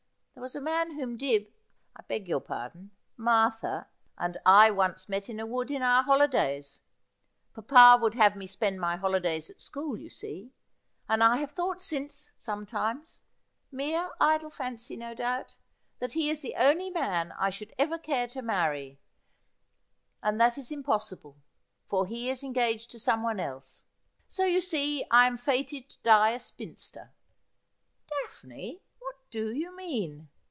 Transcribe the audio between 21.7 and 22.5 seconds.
for he is